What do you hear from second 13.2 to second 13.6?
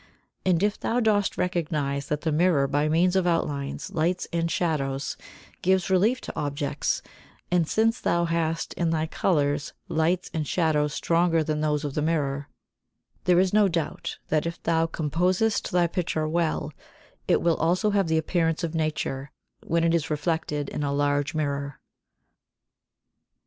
there is